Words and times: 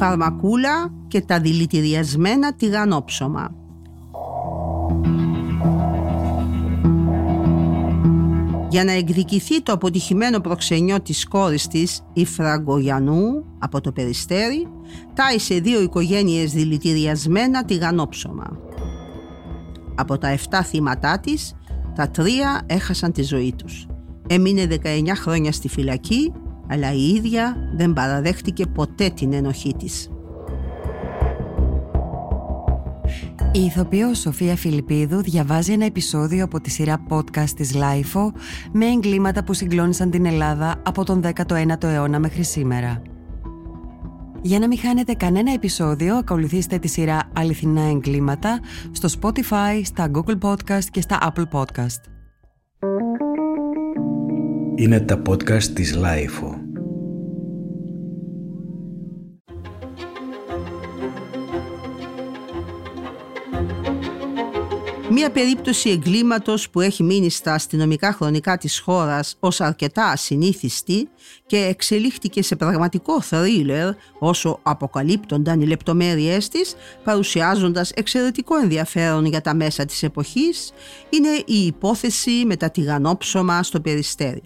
φαρμακούλα 0.00 0.92
και 1.08 1.20
τα 1.20 1.40
δηλητηριασμένα 1.40 2.54
τηγανόψωμα. 2.54 3.54
για 8.68 8.84
να 8.84 8.92
εκδικηθεί 8.92 9.62
το 9.62 9.72
αποτυχημένο 9.72 10.40
προξενιό 10.40 11.00
της 11.00 11.28
κόρης 11.28 11.66
της, 11.66 12.02
η 12.12 12.24
Φραγκογιανού, 12.24 13.44
από 13.58 13.80
το 13.80 13.92
Περιστέρι, 13.92 14.68
τάισε 15.14 15.54
δύο 15.54 15.82
οικογένειες 15.82 16.52
δηλητηριασμένα 16.52 17.64
τηγανόψωμα. 17.64 18.58
Από 19.94 20.18
τα 20.18 20.28
7 20.28 20.62
θύματά 20.64 21.20
της, 21.20 21.54
τα 21.94 22.10
τρία 22.10 22.62
έχασαν 22.66 23.12
τη 23.12 23.22
ζωή 23.22 23.54
τους. 23.56 23.86
Έμεινε 24.26 24.66
19 24.66 25.14
χρόνια 25.14 25.52
στη 25.52 25.68
φυλακή, 25.68 26.32
αλλά 26.70 26.92
η 26.92 27.08
ίδια 27.08 27.56
δεν 27.76 27.92
παραδέχτηκε 27.92 28.66
ποτέ 28.66 29.10
την 29.10 29.32
ενοχή 29.32 29.74
της. 29.78 30.10
Η 33.52 33.60
ηθοποιός 33.60 34.18
Σοφία 34.18 34.56
Φιλιππίδου 34.56 35.22
διαβάζει 35.22 35.72
ένα 35.72 35.84
επεισόδιο 35.84 36.44
από 36.44 36.60
τη 36.60 36.70
σειρά 36.70 37.06
podcast 37.08 37.50
της 37.56 37.74
Lifeo 37.74 38.32
με 38.72 38.86
εγκλήματα 38.86 39.44
που 39.44 39.52
συγκλώνησαν 39.52 40.10
την 40.10 40.26
Ελλάδα 40.26 40.82
από 40.82 41.04
τον 41.04 41.22
19ο 41.24 41.82
αιώνα 41.82 42.18
μέχρι 42.18 42.44
σήμερα. 42.44 43.02
Για 44.42 44.58
να 44.58 44.66
μην 44.66 44.78
χάνετε 44.78 45.14
κανένα 45.14 45.52
επεισόδιο, 45.52 46.16
ακολουθήστε 46.16 46.78
τη 46.78 46.88
σειρά 46.88 47.30
Αληθινά 47.36 47.82
Εγκλήματα 47.82 48.60
στο 48.90 49.08
Spotify, 49.20 49.80
στα 49.84 50.10
Google 50.12 50.38
Podcast 50.40 50.84
και 50.90 51.00
στα 51.00 51.32
Apple 51.34 51.60
Podcast. 51.60 52.00
Είναι 54.74 55.00
τα 55.00 55.22
podcast 55.28 55.62
της 55.62 55.98
Lifeo. 55.98 56.59
Μία 65.12 65.30
περίπτωση 65.30 65.90
εγκλήματος 65.90 66.70
που 66.70 66.80
έχει 66.80 67.02
μείνει 67.02 67.30
στα 67.30 67.54
αστυνομικά 67.54 68.12
χρονικά 68.12 68.56
της 68.56 68.78
χώρας 68.78 69.36
ως 69.40 69.60
αρκετά 69.60 70.04
ασυνήθιστη 70.04 71.08
και 71.46 71.56
εξελίχθηκε 71.56 72.42
σε 72.42 72.56
πραγματικό 72.56 73.20
θρίλερ 73.20 73.94
όσο 74.18 74.58
αποκαλύπτονταν 74.62 75.60
οι 75.60 75.66
λεπτομέρειές 75.66 76.48
της 76.48 76.74
παρουσιάζοντας 77.04 77.90
εξαιρετικό 77.90 78.56
ενδιαφέρον 78.56 79.24
για 79.24 79.40
τα 79.40 79.54
μέσα 79.54 79.84
της 79.84 80.02
εποχής 80.02 80.72
είναι 81.10 81.42
η 81.46 81.66
υπόθεση 81.66 82.44
με 82.46 82.56
τα 82.56 82.70
τηγανόψωμα 82.70 83.62
στο 83.62 83.80
Περιστέρι. 83.80 84.42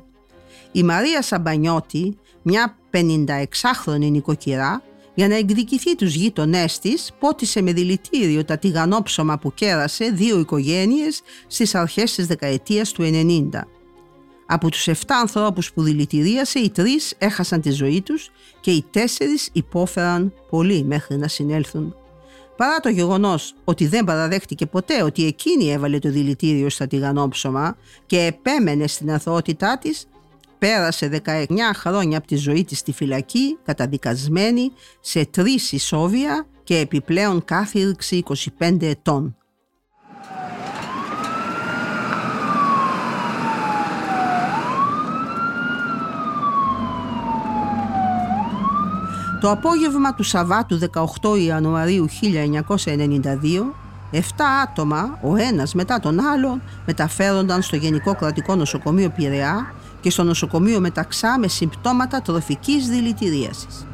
Η 0.72 0.82
Μαρία 0.82 1.22
Σαμπανιώτη, 1.22 2.18
μια 2.42 2.76
56χρονη 2.90 4.10
νοικοκυρά, 4.10 4.82
για 5.14 5.28
να 5.28 5.36
εκδικηθεί 5.36 5.96
τους 5.96 6.14
γείτονές 6.14 6.78
της, 6.78 7.10
πότισε 7.18 7.62
με 7.62 7.72
δηλητήριο 7.72 8.44
τα 8.44 8.58
τηγανόψωμα 8.58 9.38
που 9.38 9.54
κέρασε 9.54 10.10
δύο 10.10 10.38
οικογένειες 10.38 11.20
στις 11.46 11.74
αρχές 11.74 12.14
της 12.14 12.26
δεκαετίας 12.26 12.92
του 12.92 13.02
90. 13.02 13.68
Από 14.46 14.70
τους 14.70 14.88
7 14.88 14.92
ανθρώπους 15.08 15.72
που 15.72 15.82
δηλητηρίασε, 15.82 16.58
οι 16.58 16.70
τρεις 16.70 17.14
έχασαν 17.18 17.60
τη 17.60 17.70
ζωή 17.70 18.02
τους 18.02 18.30
και 18.60 18.70
οι 18.70 18.84
τέσσερις 18.90 19.48
υπόφεραν 19.52 20.32
πολύ 20.50 20.84
μέχρι 20.84 21.16
να 21.16 21.28
συνέλθουν. 21.28 21.94
Παρά 22.56 22.80
το 22.80 22.88
γεγονός 22.88 23.54
ότι 23.64 23.86
δεν 23.86 24.04
παραδέχτηκε 24.04 24.66
ποτέ 24.66 25.02
ότι 25.02 25.26
εκείνη 25.26 25.72
έβαλε 25.72 25.98
το 25.98 26.10
δηλητήριο 26.10 26.68
στα 26.68 26.86
τηγανόψωμα 26.86 27.76
και 28.06 28.18
επέμενε 28.20 28.86
στην 28.86 29.10
αθωότητά 29.10 29.78
της, 29.78 30.06
πέρασε 30.58 31.22
19 31.24 31.46
χρόνια 31.74 32.18
από 32.18 32.26
τη 32.26 32.36
ζωή 32.36 32.64
της 32.64 32.78
στη 32.78 32.92
φυλακή 32.92 33.58
καταδικασμένη 33.64 34.72
σε 35.00 35.24
τρεις 35.24 35.72
ισόβια 35.72 36.46
και 36.64 36.78
επιπλέον 36.78 37.44
κάθυρξη 37.44 38.22
25 38.60 38.82
ετών. 38.82 39.36
Το 49.40 49.50
απόγευμα 49.50 50.14
του 50.14 50.22
Σαββάτου 50.22 50.78
18 51.22 51.38
Ιανουαρίου 51.38 52.06
1992 52.10 53.74
Εφτά 54.16 54.48
άτομα, 54.48 55.18
ο 55.22 55.36
ένας 55.36 55.74
μετά 55.74 56.00
τον 56.00 56.20
άλλον, 56.20 56.62
μεταφέρονταν 56.86 57.62
στο 57.62 57.76
Γενικό 57.76 58.14
Κρατικό 58.14 58.54
Νοσοκομείο 58.54 59.10
Πειραιά 59.10 59.74
και 60.04 60.10
στο 60.10 60.22
νοσοκομείο 60.22 60.80
Μεταξά 60.80 61.38
με 61.38 61.48
συμπτώματα 61.48 62.22
τροφικής 62.22 62.88
δηλητηρίασης. 62.88 63.86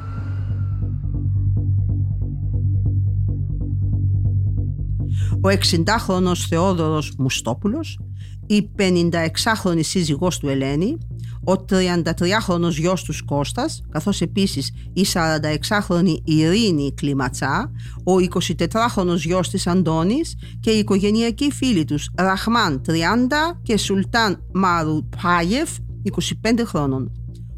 Ο 5.40 5.48
60χρονος 5.48 6.46
Θεόδωρος 6.48 7.14
Μουστόπουλος, 7.18 8.00
η 8.46 8.70
56χρονη 8.78 9.80
σύζυγός 9.80 10.38
του 10.38 10.48
Ελένη, 10.48 10.98
ο 11.44 11.52
33χρονος 11.52 12.70
γιος 12.78 13.02
τους 13.02 13.22
Κώστας, 13.22 13.82
καθώς 13.90 14.20
επίσης 14.20 14.72
η 14.92 15.06
46χρονη 15.12 16.14
Ειρήνη 16.24 16.94
Κλιματσά, 16.94 17.70
ο 18.04 18.12
24χρονος 18.18 19.18
γιος 19.24 19.50
της 19.50 19.66
Αντώνης 19.66 20.36
και 20.60 20.70
οι 20.70 20.78
οικογενειακοί 20.78 21.50
φίλοι 21.50 21.84
τους 21.84 22.10
Ραχμάν 22.16 22.80
30 22.80 23.58
και 23.62 23.76
Σουλτάν 23.76 24.42
Μάρου 24.52 25.08
Πάγεφ 25.22 25.70
25 26.04 26.62
χρόνων. 26.64 27.12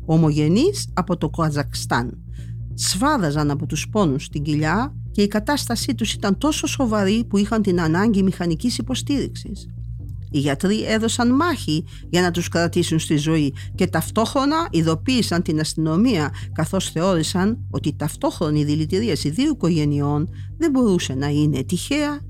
Ομογενείς 0.04 0.88
από 0.94 1.16
το 1.16 1.28
Καζακστάν. 1.28 2.18
Σβάδαζαν 2.74 3.50
από 3.50 3.66
τους 3.66 3.88
πόνους 3.88 4.24
στην 4.24 4.42
κοιλιά 4.42 4.94
και 5.10 5.22
η 5.22 5.28
κατάστασή 5.28 5.94
τους 5.94 6.12
ήταν 6.12 6.38
τόσο 6.38 6.66
σοβαρή 6.66 7.24
που 7.24 7.36
είχαν 7.36 7.62
την 7.62 7.80
ανάγκη 7.80 8.22
μηχανικής 8.22 8.78
υποστήριξης. 8.78 9.66
Οι 10.30 10.38
γιατροί 10.38 10.84
έδωσαν 10.84 11.34
μάχη 11.34 11.84
για 12.10 12.22
να 12.22 12.30
τους 12.30 12.48
κρατήσουν 12.48 12.98
στη 12.98 13.16
ζωή 13.16 13.54
και 13.74 13.86
ταυτόχρονα 13.86 14.68
ειδοποίησαν 14.70 15.42
την 15.42 15.60
αστυνομία 15.60 16.30
καθώς 16.52 16.90
θεώρησαν 16.90 17.66
ότι 17.70 17.88
η 17.88 17.94
ταυτόχρονη 17.96 18.64
δηλητηρίαση 18.64 19.30
δύο 19.30 19.50
οικογενειών 19.50 20.28
δεν 20.58 20.70
μπορούσε 20.70 21.14
να 21.14 21.28
είναι 21.28 21.62
τυχαία 21.62 22.20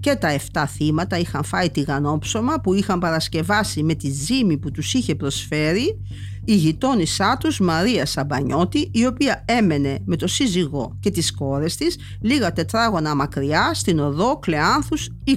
και 0.00 0.14
τα 0.14 0.38
7 0.52 0.64
θύματα 0.68 1.18
είχαν 1.18 1.44
φάει 1.44 1.70
τηγανόψωμα 1.70 2.60
που 2.60 2.74
είχαν 2.74 2.98
παρασκευάσει 2.98 3.82
με 3.82 3.94
τη 3.94 4.10
ζύμη 4.10 4.58
που 4.58 4.70
τους 4.70 4.94
είχε 4.94 5.14
προσφέρει 5.14 6.00
η 6.44 6.54
γειτόνισά 6.54 7.36
τους 7.40 7.60
Μαρία 7.60 8.06
Σαμπανιώτη 8.06 8.90
η 8.92 9.06
οποία 9.06 9.44
έμενε 9.46 9.98
με 10.04 10.16
το 10.16 10.26
σύζυγό 10.26 10.96
και 11.00 11.10
τις 11.10 11.34
κόρες 11.34 11.76
της 11.76 11.96
λίγα 12.20 12.52
τετράγωνα 12.52 13.14
μακριά 13.14 13.70
στην 13.74 13.98
οδό 13.98 14.38
Κλεάνθους 14.38 15.08
20. 15.26 15.32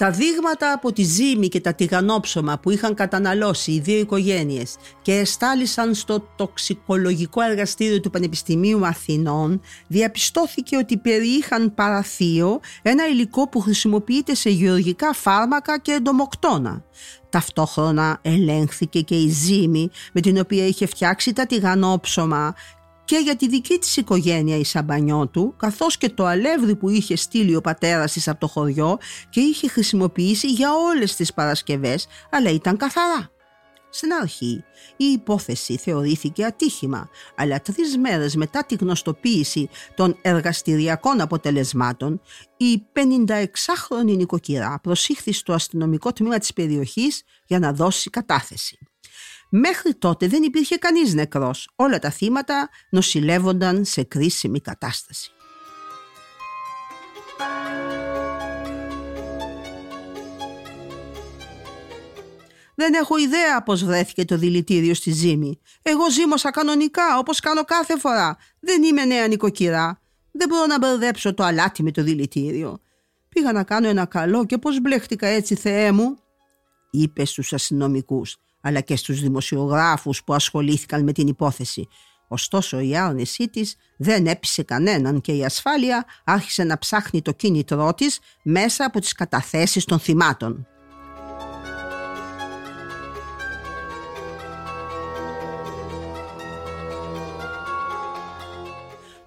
Τα 0.00 0.10
δείγματα 0.10 0.72
από 0.72 0.92
τη 0.92 1.02
ζύμη 1.02 1.48
και 1.48 1.60
τα 1.60 1.74
τηγανόψωμα 1.74 2.58
που 2.58 2.70
είχαν 2.70 2.94
καταναλώσει 2.94 3.72
οι 3.72 3.80
δύο 3.80 3.98
οικογένειες 3.98 4.76
και 5.02 5.12
εστάλησαν 5.12 5.94
στο 5.94 6.20
τοξικολογικό 6.36 7.40
εργαστήριο 7.42 8.00
του 8.00 8.10
Πανεπιστημίου 8.10 8.86
Αθηνών 8.86 9.60
διαπιστώθηκε 9.86 10.76
ότι 10.76 10.98
περιείχαν 10.98 11.74
παραθείο 11.74 12.60
ένα 12.82 13.08
υλικό 13.08 13.48
που 13.48 13.60
χρησιμοποιείται 13.60 14.34
σε 14.34 14.50
γεωργικά 14.50 15.12
φάρμακα 15.12 15.78
και 15.78 15.92
εντομοκτώνα. 15.92 16.84
Ταυτόχρονα 17.30 18.18
ελέγχθηκε 18.22 19.00
και 19.00 19.14
η 19.14 19.28
ζύμη 19.28 19.90
με 20.12 20.20
την 20.20 20.38
οποία 20.38 20.66
είχε 20.66 20.86
φτιάξει 20.86 21.32
τα 21.32 21.46
τηγανόψωμα 21.46 22.54
και 23.10 23.16
για 23.16 23.36
τη 23.36 23.48
δική 23.48 23.78
της 23.78 23.96
οικογένεια 23.96 24.56
η 24.56 24.64
Σαμπανιώτου, 24.64 25.54
καθώς 25.56 25.98
και 25.98 26.08
το 26.08 26.24
αλεύρι 26.24 26.76
που 26.76 26.88
είχε 26.88 27.16
στείλει 27.16 27.56
ο 27.56 27.60
πατέρας 27.60 28.12
της 28.12 28.28
από 28.28 28.40
το 28.40 28.46
χωριό 28.46 28.98
και 29.30 29.40
είχε 29.40 29.68
χρησιμοποιήσει 29.68 30.46
για 30.46 30.74
όλες 30.74 31.16
τις 31.16 31.34
Παρασκευές, 31.34 32.06
αλλά 32.30 32.50
ήταν 32.50 32.76
καθαρά. 32.76 33.30
Στην 33.90 34.12
αρχή 34.12 34.64
η 34.96 35.04
υπόθεση 35.04 35.76
θεωρήθηκε 35.76 36.44
ατύχημα, 36.44 37.08
αλλά 37.36 37.60
τρεις 37.60 37.98
μέρες 37.98 38.36
μετά 38.36 38.64
τη 38.64 38.74
γνωστοποίηση 38.74 39.68
των 39.94 40.16
εργαστηριακών 40.22 41.20
αποτελεσμάτων, 41.20 42.20
η 42.56 42.82
56χρονη 42.92 44.16
νοικοκυρά 44.16 44.78
προσήχθη 44.82 45.32
στο 45.32 45.52
αστυνομικό 45.52 46.12
τμήμα 46.12 46.38
της 46.38 46.52
περιοχής 46.52 47.22
για 47.46 47.58
να 47.58 47.72
δώσει 47.72 48.10
κατάθεση. 48.10 48.78
Μέχρι 49.52 49.94
τότε 49.94 50.26
δεν 50.26 50.42
υπήρχε 50.42 50.76
κανείς 50.76 51.14
νεκρός. 51.14 51.70
Όλα 51.76 51.98
τα 51.98 52.10
θύματα 52.10 52.68
νοσηλεύονταν 52.90 53.84
σε 53.84 54.02
κρίσιμη 54.02 54.60
κατάσταση. 54.60 55.30
Δεν 62.74 62.94
έχω 62.94 63.18
ιδέα 63.18 63.62
πώς 63.62 63.84
βρέθηκε 63.84 64.24
το 64.24 64.36
δηλητήριο 64.36 64.94
στη 64.94 65.10
ζύμη. 65.10 65.60
Εγώ 65.82 66.10
ζήμωσα 66.10 66.50
κανονικά 66.50 67.18
όπως 67.18 67.40
κάνω 67.40 67.64
κάθε 67.64 67.98
φορά. 67.98 68.36
Δεν 68.60 68.82
είμαι 68.82 69.04
νέα 69.04 69.26
νοικοκυρά. 69.26 70.00
Δεν 70.32 70.48
μπορώ 70.48 70.66
να 70.66 70.78
μπερδέψω 70.78 71.34
το 71.34 71.44
αλάτι 71.44 71.82
με 71.82 71.90
το 71.90 72.02
δηλητήριο. 72.02 72.80
Πήγα 73.28 73.52
να 73.52 73.64
κάνω 73.64 73.88
ένα 73.88 74.06
καλό 74.06 74.46
και 74.46 74.58
πώς 74.58 74.80
μπλέχτηκα 74.80 75.26
έτσι 75.26 75.54
Θεέ 75.54 75.92
μου» 75.92 76.18
είπε 76.90 77.24
στους 77.24 77.52
αστυνομικούς, 77.52 78.36
αλλά 78.60 78.80
και 78.80 78.96
στους 78.96 79.20
δημοσιογράφους 79.20 80.24
που 80.24 80.34
ασχολήθηκαν 80.34 81.04
με 81.04 81.12
την 81.12 81.26
υπόθεση. 81.26 81.88
Ωστόσο 82.28 82.80
η 82.80 82.96
άρνησή 82.96 83.48
της 83.48 83.76
δεν 83.96 84.26
έπεισε 84.26 84.62
κανέναν 84.62 85.20
και 85.20 85.32
η 85.32 85.44
ασφάλεια 85.44 86.04
άρχισε 86.24 86.64
να 86.64 86.78
ψάχνει 86.78 87.22
το 87.22 87.32
κίνητρό 87.32 87.94
της 87.94 88.18
μέσα 88.42 88.84
από 88.84 89.00
τις 89.00 89.12
καταθέσεις 89.12 89.84
των 89.84 89.98
θυμάτων. 89.98 90.66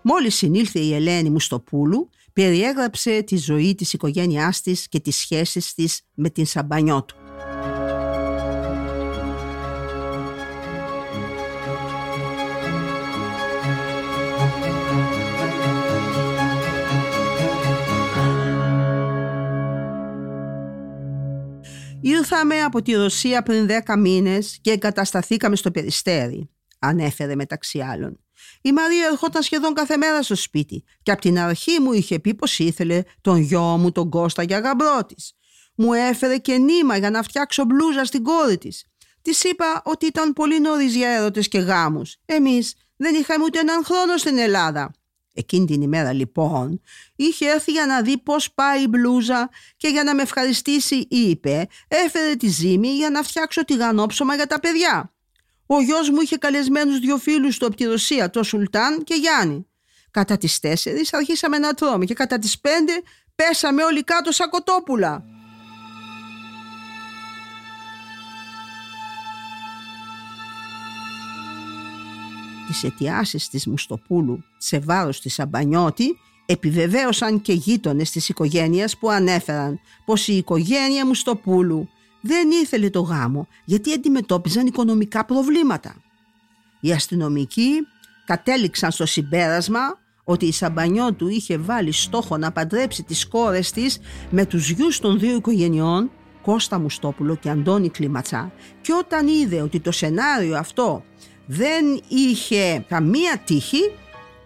Μόλις 0.02 0.36
συνήλθε 0.36 0.80
η 0.80 0.94
Ελένη 0.94 1.30
Μουστοπούλου, 1.30 2.10
περιέγραψε 2.34 3.22
τη 3.22 3.38
ζωή 3.38 3.76
της 3.76 3.94
οικογένειάς 3.94 4.62
της 4.62 4.88
και 4.88 5.00
τις 5.00 5.16
σχέσεις 5.16 5.74
της 5.74 6.02
με 6.14 6.30
την 6.30 6.46
Σαμπανιώτου. 6.46 7.23
Ήρθαμε 22.44 22.64
από 22.64 22.82
τη 22.82 22.94
Ρωσία 22.94 23.44
πριν 23.44 23.66
δέκα 23.66 23.98
μήνες 23.98 24.58
και 24.62 24.72
εγκατασταθήκαμε 24.72 25.56
στο 25.56 25.72
Περιστέρι, 25.72 26.50
ανέφερε 26.80 27.36
μεταξύ 27.36 27.80
άλλων. 27.80 28.20
Η 28.62 28.72
Μαρία 28.72 29.08
ερχόταν 29.12 29.42
σχεδόν 29.42 29.74
κάθε 29.74 29.98
μέρα 29.98 30.24
στο 30.24 30.36
σπίτι 30.36 30.84
και 31.04 31.12
από 31.12 31.22
την 31.22 31.40
αρχή 31.40 31.80
μου 31.80 31.94
είχε 31.94 32.20
πει 32.20 32.34
πως 32.34 32.60
ήθελε 32.60 33.02
τον 33.22 33.38
γιο 33.38 33.62
μου 33.62 33.92
τον 33.92 34.10
Κώστα 34.10 34.44
για 34.44 34.60
γαμπρό 34.60 35.06
της. 35.06 35.34
Μου 35.76 35.94
έφερε 35.94 36.38
και 36.38 36.58
νήμα 36.58 36.98
για 36.98 37.10
να 37.10 37.24
φτιάξω 37.24 37.64
μπλούζα 37.66 38.06
στην 38.06 38.24
κόρη 38.24 38.58
της. 38.58 38.86
Της 39.22 39.44
είπα 39.44 39.82
ότι 39.86 40.06
ήταν 40.06 40.34
πολύ 40.34 40.60
νωρίς 40.60 40.96
για 40.96 41.10
έρωτες 41.10 41.48
και 41.48 41.60
γάμους. 41.60 42.16
Εμείς 42.26 42.74
δεν 42.98 43.16
είχαμε 43.16 43.44
ούτε 43.44 43.60
έναν 43.60 43.84
χρόνο 43.86 44.18
στην 44.18 44.38
Ελλάδα. 44.38 44.92
Εκείνη 45.34 45.66
την 45.66 45.82
ημέρα 45.82 46.14
λοιπόν 46.14 46.82
είχε 47.16 47.50
έρθει 47.50 47.72
για 47.72 47.86
να 47.86 48.02
δει 48.02 48.18
πώς 48.18 48.54
πάει 48.54 48.84
η 48.84 48.88
μπλούζα 48.90 49.50
και 49.78 49.88
για 49.88 50.04
να 50.04 50.16
με 50.16 50.22
ευχαριστήσει 50.22 50.96
είπε 51.10 51.68
έφερε 51.88 52.36
τη 52.36 52.48
ζύμη 52.48 52.88
για 52.88 53.10
να 53.10 53.24
φτιάξω 53.24 53.66
τηγανόψωμα 53.66 54.36
για 54.36 54.48
τα 54.48 54.60
παιδιά. 54.60 55.14
Ο 55.66 55.82
γιος 55.82 56.10
μου 56.10 56.22
είχε 56.22 56.38
καλεσμένους 56.38 57.00
δύο 57.00 57.18
φίλους 57.18 57.58
του 57.58 57.66
από 57.66 57.76
τη 57.76 57.84
Ρωσία, 57.84 58.30
το 58.30 58.44
Σουλτάν 58.44 59.04
και 59.04 59.16
Γιάννη. 59.16 59.68
Κατά 60.12 60.38
τις 60.38 60.60
τέσσερις 60.60 61.14
αρχίσαμε 61.14 61.58
να 61.58 61.74
τρώμε 61.74 62.06
και 62.06 62.14
κατά 62.14 62.40
τις 62.40 62.60
πέντε 62.60 62.94
πέσαμε 63.36 63.84
όλοι 63.84 64.04
κάτω 64.04 64.32
σαν 64.32 64.50
κοτόπουλα. 64.50 65.33
Τις 72.68 72.84
αιτιάσεις 72.84 73.50
της 73.50 73.68
Μουστοπούλου 73.68 74.44
σε 74.58 74.80
βάρος 74.80 75.22
της 75.22 75.40
Αμπανιώτη 75.40 76.18
επιβεβαίωσαν 76.46 77.42
και 77.42 77.54
γείτονες 77.54 78.12
της 78.12 78.30
οικογένειας 78.30 78.98
που 78.98 79.10
ανέφεραν 79.10 79.80
πως 80.06 80.28
η 80.28 80.38
οικογένεια 80.38 81.06
Μουστοπούλου 81.06 81.90
δεν 82.22 82.52
ήθελε 82.52 82.90
το 82.90 83.02
γάμο 83.02 83.48
γιατί 83.66 83.94
αντιμετώπιζαν 83.94 84.66
οικονομικά 84.66 85.26
προβλήματα. 85.26 85.96
Οι 86.80 86.92
αστυνομικοί 86.92 87.88
κατέληξαν 88.26 88.92
στο 88.92 89.06
συμπέρασμα 89.06 89.80
ότι 90.24 90.46
η 90.46 90.52
Σαμπανιώτου 90.52 91.28
είχε 91.28 91.58
βάλει 91.58 91.92
στόχο 91.92 92.38
να 92.38 92.52
παντρέψει 92.52 93.04
τις 93.04 93.28
κόρες 93.28 93.72
της 93.72 94.00
με 94.30 94.46
τους 94.46 94.70
γιους 94.70 95.00
των 95.00 95.20
δύο 95.20 95.36
οικογενειών 95.36 96.12
Κώστα 96.42 96.80
Μουστόπουλο 96.80 97.36
και 97.36 97.50
Αντώνη 97.50 97.90
Κλιματσά 97.90 98.52
και 98.82 98.94
όταν 98.94 99.28
είδε 99.28 99.62
ότι 99.62 99.80
το 99.80 99.92
σενάριο 99.92 100.58
αυτό 100.58 101.04
δεν 101.46 102.02
είχε 102.08 102.86
καμία 102.88 103.42
τύχη 103.46 103.92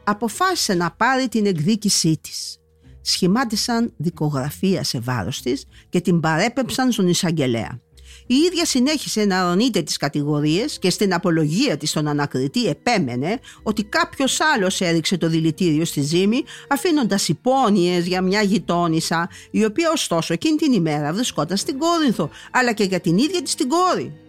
αποφάσισε 0.03 0.73
να 0.73 0.91
πάρει 0.91 1.27
την 1.27 1.45
εκδίκησή 1.45 2.19
της 2.21 2.57
σχημάτισαν 3.01 3.93
δικογραφία 3.97 4.83
σε 4.83 4.99
βάρος 4.99 5.41
της 5.41 5.65
και 5.89 6.01
την 6.01 6.19
παρέπεψαν 6.19 6.91
στον 6.91 7.07
εισαγγελέα. 7.07 7.79
Η 8.27 8.35
ίδια 8.35 8.65
συνέχισε 8.65 9.25
να 9.25 9.49
αρνείται 9.49 9.81
τις 9.81 9.97
κατηγορίες 9.97 10.79
και 10.79 10.89
στην 10.89 11.13
απολογία 11.13 11.77
της 11.77 11.89
στον 11.89 12.07
ανακριτή 12.07 12.65
επέμενε 12.65 13.39
ότι 13.63 13.83
κάποιος 13.83 14.39
άλλος 14.41 14.81
έριξε 14.81 15.17
το 15.17 15.27
δηλητήριο 15.27 15.85
στη 15.85 16.01
ζήμη 16.01 16.43
αφήνοντας 16.69 17.27
υπόνοιες 17.27 18.07
για 18.07 18.21
μια 18.21 18.41
γειτόνισσα 18.41 19.29
η 19.51 19.65
οποία 19.65 19.91
ωστόσο 19.91 20.33
εκείνη 20.33 20.57
την 20.57 20.73
ημέρα 20.73 21.13
βρισκόταν 21.13 21.57
στην 21.57 21.77
Κόρινθο 21.77 22.29
αλλά 22.51 22.73
και 22.73 22.83
για 22.83 22.99
την 22.99 23.17
ίδια 23.17 23.41
της 23.41 23.55
την 23.55 23.69
κόρη. 23.69 24.26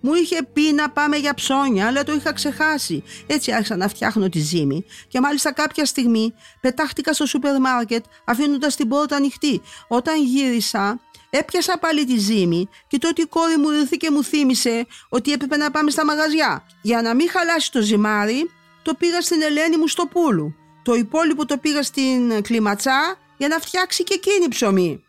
Μου 0.00 0.14
είχε 0.14 0.42
πει 0.52 0.72
να 0.72 0.90
πάμε 0.90 1.16
για 1.16 1.34
ψώνια, 1.34 1.86
αλλά 1.86 2.04
το 2.04 2.12
είχα 2.12 2.32
ξεχάσει. 2.32 3.02
Έτσι 3.26 3.52
άρχισα 3.52 3.76
να 3.76 3.88
φτιάχνω 3.88 4.28
τη 4.28 4.38
ζύμη 4.38 4.84
και 5.08 5.20
μάλιστα 5.20 5.52
κάποια 5.52 5.84
στιγμή 5.84 6.34
πετάχτηκα 6.60 7.12
στο 7.12 7.26
σούπερ 7.26 7.60
μάρκετ 7.60 8.04
αφήνοντας 8.24 8.76
την 8.76 8.88
πόρτα 8.88 9.16
ανοιχτή. 9.16 9.60
Όταν 9.88 10.24
γύρισα, 10.24 11.00
έπιασα 11.30 11.78
πάλι 11.78 12.04
τη 12.04 12.18
ζύμη 12.18 12.68
και 12.88 12.98
τότε 12.98 13.22
η 13.22 13.26
κόρη 13.26 13.56
μου 13.56 13.70
ήρθε 13.70 13.96
και 13.98 14.10
μου 14.10 14.24
θύμισε 14.24 14.86
ότι 15.08 15.32
έπρεπε 15.32 15.56
να 15.56 15.70
πάμε 15.70 15.90
στα 15.90 16.04
μαγαζιά. 16.04 16.66
Για 16.82 17.02
να 17.02 17.14
μην 17.14 17.30
χαλάσει 17.30 17.72
το 17.72 17.80
ζυμάρι, 17.80 18.50
το 18.82 18.94
πήγα 18.94 19.20
στην 19.20 19.42
Ελένη 19.42 19.76
μου 19.76 19.88
στο 19.88 20.06
πούλου. 20.06 20.54
Το 20.82 20.94
υπόλοιπο 20.94 21.46
το 21.46 21.56
πήγα 21.56 21.82
στην 21.82 22.42
κλιματσά 22.42 23.16
για 23.36 23.48
να 23.48 23.58
φτιάξει 23.58 24.04
και 24.04 24.14
εκείνη 24.14 24.48
ψωμί. 24.48 25.02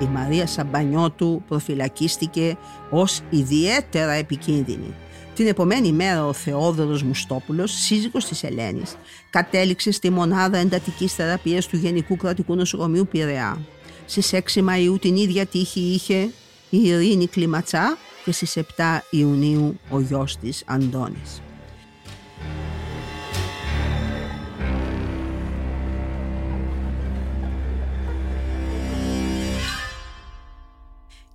Η 0.00 0.04
Μαρία 0.04 0.46
Σαμπανιώτου 0.46 1.42
προφυλακίστηκε 1.48 2.56
ως 2.90 3.20
ιδιαίτερα 3.30 4.12
επικίνδυνη. 4.12 4.94
Την 5.34 5.46
επομένη 5.46 5.92
μέρα 5.92 6.26
ο 6.26 6.32
Θεόδωρος 6.32 7.02
Μουστόπουλος, 7.02 7.72
σύζυγος 7.72 8.24
της 8.24 8.42
Ελένης, 8.42 8.96
κατέληξε 9.30 9.90
στη 9.90 10.10
μονάδα 10.10 10.58
εντατικής 10.58 11.14
θεραπείας 11.14 11.66
του 11.66 11.76
Γενικού 11.76 12.16
Κρατικού 12.16 12.54
Νοσοκομείου 12.54 13.06
Πειραιά. 13.06 13.58
Στις 14.06 14.32
6 14.32 14.60
Μαΐου 14.60 15.00
την 15.00 15.16
ίδια 15.16 15.46
τύχη 15.46 15.80
είχε 15.80 16.30
η 16.70 16.78
Ειρήνη 16.88 17.26
Κλιματσά 17.26 17.98
και 18.24 18.32
στις 18.32 18.56
7 18.56 18.62
Ιουνίου 19.10 19.80
ο 19.90 20.00
γιος 20.00 20.36
της 20.36 20.62
Αντώνης. 20.66 21.42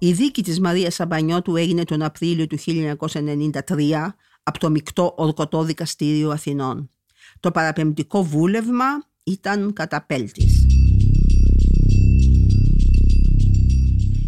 Η 0.03 0.11
δίκη 0.11 0.43
της 0.43 0.59
Μαρίας 0.59 0.93
Σαμπανιώτου 0.93 1.55
έγινε 1.55 1.83
τον 1.83 2.01
Απρίλιο 2.01 2.47
του 2.47 2.57
1993 2.59 4.07
από 4.43 4.59
το 4.59 4.69
Μικτό 4.69 5.13
Ορκωτό 5.17 5.63
Δικαστήριο 5.63 6.29
Αθηνών. 6.29 6.89
Το 7.39 7.51
παραπεμπτικό 7.51 8.23
βούλευμα 8.23 8.85
ήταν 9.23 9.73
καταπέλτης. 9.73 10.65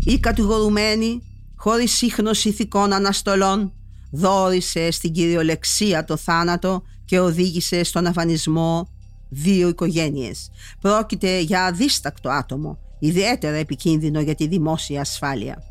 Η 0.05 0.20
κατηγορουμένη, 0.20 1.22
χωρίς 1.55 1.91
σύχνος 1.91 2.46
ηθικών 2.46 2.94
αναστολών, 2.94 3.74
δόρισε 4.12 4.91
στην 4.91 5.12
κυριολεξία 5.12 6.05
το 6.05 6.17
θάνατο 6.17 6.84
και 7.05 7.20
οδήγησε 7.20 7.84
στον 7.84 8.05
αφανισμό 8.05 8.88
δύο 9.29 9.67
οικογένειες. 9.67 10.50
Πρόκειται 10.82 11.39
για 11.39 11.65
αδίστακτο 11.65 12.29
άτομο 12.29 12.85
ιδιαίτερα 13.00 13.56
επικίνδυνο 13.56 14.22
για 14.22 14.36
τη 14.36 14.48
δημόσια 14.48 15.02
ασφάλεια. 15.02 15.64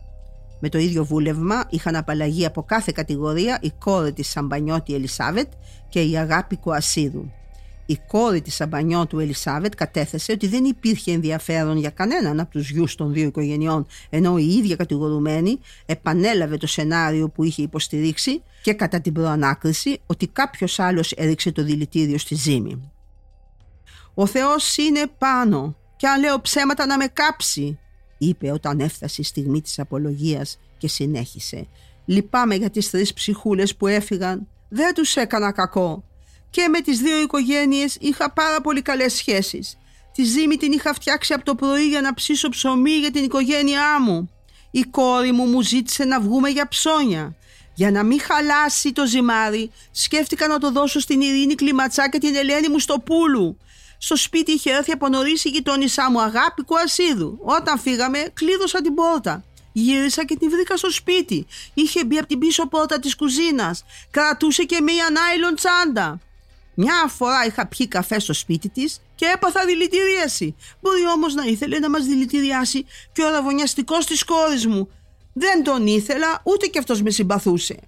Με 0.61 0.69
το 0.69 0.78
ίδιο 0.78 1.04
βούλευμα 1.04 1.64
είχαν 1.71 1.97
απαλλαγεί 1.97 2.45
από 2.47 2.62
κάθε 2.62 2.93
κατηγορία 2.95 3.59
η 3.62 3.71
κόρη 3.78 4.12
της 4.12 4.28
Σαμπανιώτη 4.28 4.95
Ελισάβετ 4.95 5.49
και 5.88 6.02
η 6.02 6.16
αγάπη 6.16 6.57
Κουασίδου. 6.57 7.31
Η 7.87 8.00
κόρη 8.07 8.40
της 8.40 8.54
Σαμπανιώτου 8.54 9.19
Ελισάβετ 9.19 9.75
κατέθεσε 9.75 10.33
ότι 10.33 10.47
δεν 10.47 10.64
υπήρχε 10.64 11.12
ενδιαφέρον 11.12 11.76
για 11.76 11.90
κανέναν 11.90 12.40
από 12.40 12.50
τους 12.50 12.71
γιους 12.71 12.95
των 12.95 13.12
δύο 13.12 13.26
οικογενειών 13.26 13.87
ενώ 14.11 14.38
η 14.38 14.47
ίδια 14.47 14.76
κατηγορουμένη 14.76 15.59
επανέλαβε 15.87 16.57
το 16.57 16.66
σενάριο 16.66 17.28
που 17.28 17.45
είχε 17.45 17.62
υποστηρίξει 17.62 18.43
και 18.62 18.73
κατά 18.73 19.00
την 19.00 19.12
προανάκριση 19.12 20.00
ότι 20.07 20.26
κάποιος 20.26 20.78
άλλος 20.78 21.12
έριξε 21.12 21.52
το 21.52 21.62
δηλητήριο 21.62 22.19
στη 22.19 22.35
ζήμη. 22.35 22.93
«Ο 24.14 24.26
Θεός 24.26 24.76
είναι 24.76 25.07
πάνω», 25.19 25.76
και 25.97 26.07
αν 26.07 26.21
λέω 26.21 26.41
ψέματα 26.41 26.87
να 26.87 26.97
με 26.97 27.07
κάψει, 27.07 27.79
είπε 28.19 28.53
όταν 28.53 28.81
έφτασε 28.81 29.21
η 29.21 29.25
στιγμή 29.25 29.61
της 29.61 29.79
απολογίας 29.79 30.59
και 30.79 30.89
συνέχισε. 30.89 31.67
Λυπάμαι 32.05 32.55
για 32.55 32.71
τις 32.71 32.91
τρεις 32.91 33.13
ψυχούλες 33.13 33.77
που 33.77 33.87
έφυγαν. 33.87 34.49
Δεν 34.69 34.95
τους 34.95 35.17
έκανα 35.17 35.53
κακό. 35.53 36.05
Και 36.51 36.69
με 36.69 36.81
τις 36.81 36.99
δύο 37.01 37.21
οικογένειες 37.21 37.97
είχα 38.01 38.33
πάρα 38.33 38.61
πολύ 38.61 38.83
καλές 38.83 39.13
σχέσεις. 39.15 39.79
Τη 40.15 40.25
ζύμη 40.25 40.57
την 40.57 40.73
είχα 40.73 40.95
φτιάξει 40.95 41.33
από 41.33 41.45
το 41.45 41.55
πρωί 41.55 41.89
για 41.89 42.01
να 42.01 42.15
ψήσω 42.15 42.49
ψωμί 42.49 42.91
για 42.91 43.11
την 43.11 43.25
οικογένειά 43.25 44.01
μου. 44.01 44.31
Η 44.71 44.83
κόρη 44.83 45.33
μου 45.33 45.45
μου 45.45 45.63
ζήτησε 45.63 46.05
να 46.05 46.21
βγούμε 46.21 46.49
για 46.49 46.69
ψώνια. 46.69 47.37
Για 47.75 47.91
να 47.91 48.03
μην 48.03 48.21
χαλάσει 48.21 48.93
το 48.93 49.07
ζυμάρι, 49.07 49.71
σκέφτηκα 49.91 50.49
να 50.49 50.59
το 50.59 50.73
δώσω 50.73 51.01
στην 51.01 51.21
Ειρήνη 51.21 51.55
Κλιματσά 51.55 52.09
και 52.09 52.19
την 52.19 52.35
Ελένη 52.35 52.69
μου 52.69 52.79
στο 52.79 52.99
πούλου. 52.99 53.59
Στο 54.04 54.16
σπίτι 54.16 54.52
είχε 54.52 54.70
έρθει 54.70 54.92
από 54.92 55.08
νωρίς 55.08 55.44
η 55.44 55.49
γειτόνισά 55.49 56.11
μου, 56.11 56.20
αγάπη 56.20 56.62
Κουασίδου. 56.62 57.38
Όταν 57.42 57.78
φύγαμε, 57.78 58.18
κλείδωσα 58.34 58.80
την 58.80 58.94
πόρτα. 58.94 59.44
Γύρισα 59.73 60.25
και 60.25 60.37
την 60.37 60.50
βρήκα 60.50 60.76
στο 60.76 60.90
σπίτι. 60.90 61.46
Είχε 61.75 62.04
μπει 62.04 62.18
από 62.18 62.26
την 62.26 62.38
πίσω 62.38 62.68
πόρτα 62.68 62.99
της 62.99 63.16
κουζίνας. 63.16 63.84
Κρατούσε 64.11 64.64
και 64.64 64.80
μία 64.80 65.11
νάιλον 65.11 65.54
τσάντα. 65.54 66.20
Μια 66.75 67.06
φορά 67.08 67.46
είχα 67.46 67.66
πιει 67.66 67.88
καφέ 67.88 68.18
στο 68.18 68.32
σπίτι 68.32 68.68
της 68.68 69.00
και 69.14 69.26
έπαθα 69.34 69.64
δηλητηρίαση. 69.64 70.56
Μπορεί 70.80 71.06
όμως 71.06 71.34
να 71.34 71.44
ήθελε 71.44 71.78
να 71.78 71.90
μας 71.90 72.04
δηλητηριάσει 72.04 72.87
και 73.12 73.23
ο 73.23 73.26
αραβωνιαστικό 73.26 73.99
της 73.99 74.25
κόρης 74.25 74.66
μου. 74.66 74.88
Δεν 75.32 75.64
τον 75.64 75.87
ήθελα, 75.87 76.40
ούτε 76.44 76.66
κι 76.66 76.78
αυτός 76.78 77.02
με 77.02 77.11
συμπαθούσε. 77.11 77.78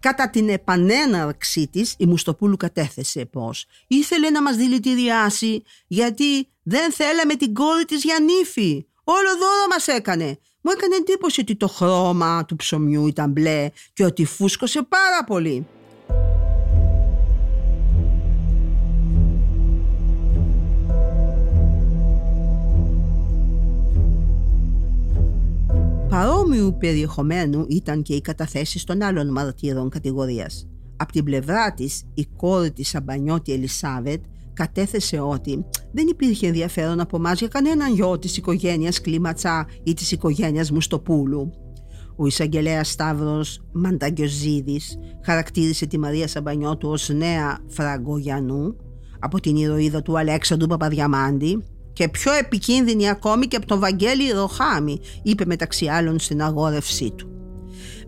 Κατά 0.00 0.30
την 0.30 0.48
επανέναρξή 0.48 1.68
της, 1.68 1.94
η 1.98 2.06
Μουστοπούλου 2.06 2.56
κατέθεσε 2.56 3.24
πως 3.24 3.66
ήθελε 3.86 4.30
να 4.30 4.42
μας 4.42 4.56
δηλητηριάσει 4.56 5.62
γιατί 5.86 6.48
δεν 6.62 6.92
θέλαμε 6.92 7.34
την 7.34 7.54
κόρη 7.54 7.84
της 7.84 8.04
για 8.04 8.18
νύφη. 8.20 8.86
Όλο 9.04 9.36
δώρο 9.38 9.66
μας 9.70 9.86
έκανε. 9.86 10.38
Μου 10.60 10.70
έκανε 10.70 10.96
εντύπωση 10.96 11.40
ότι 11.40 11.56
το 11.56 11.68
χρώμα 11.68 12.44
του 12.44 12.56
ψωμιού 12.56 13.06
ήταν 13.06 13.30
μπλε 13.30 13.70
και 13.92 14.04
ότι 14.04 14.24
φούσκωσε 14.24 14.82
πάρα 14.82 15.24
πολύ. 15.26 15.66
Παρόμοιου 26.50 26.76
περιεχομένου 26.78 27.64
ήταν 27.68 28.02
και 28.02 28.14
οι 28.14 28.20
καταθέσεις 28.20 28.84
των 28.84 29.02
άλλων 29.02 29.32
μαρτύρων 29.32 29.88
κατηγορίας. 29.88 30.68
Από 30.96 31.12
την 31.12 31.24
πλευρά 31.24 31.74
της, 31.74 32.02
η 32.14 32.26
κόρη 32.36 32.72
της 32.72 32.88
Σαμπανιώτη 32.88 33.52
Ελισάβετ 33.52 34.22
κατέθεσε 34.52 35.20
ότι 35.20 35.64
δεν 35.92 36.06
υπήρχε 36.06 36.46
ενδιαφέρον 36.46 37.00
από 37.00 37.16
εμάς 37.16 37.38
για 37.38 37.48
κανέναν 37.48 37.94
γιο 37.94 38.18
της 38.18 38.36
οικογένειας 38.36 39.00
Κλίματσα 39.00 39.66
ή 39.82 39.94
της 39.94 40.12
οικογένειας 40.12 40.70
Μουστοπούλου. 40.70 41.50
Ο 42.16 42.26
εισαγγελέας 42.26 42.90
Σταύρος 42.90 43.60
Μανταγκιοζίδης 43.72 44.98
χαρακτήρισε 45.24 45.86
τη 45.86 45.98
Μαρία 45.98 46.28
Σαμπανιώτου 46.28 46.88
ως 46.88 47.08
νέα 47.08 47.58
Φραγκογιανού 47.66 48.76
από 49.18 49.40
την 49.40 49.56
ηρωίδα 49.56 50.02
του 50.02 50.18
Αλέξανδρου 50.18 50.68
Παπαδιαμάντη 50.68 51.64
και 52.00 52.08
πιο 52.08 52.32
επικίνδυνη 52.32 53.08
ακόμη 53.08 53.46
και 53.46 53.56
από 53.56 53.66
τον 53.66 53.78
Βαγγέλη 53.78 54.30
Ροχάμι, 54.30 55.00
είπε 55.22 55.44
μεταξύ 55.46 55.86
άλλων 55.86 56.18
στην 56.18 56.42
αγόρευσή 56.42 57.10
του. 57.10 57.30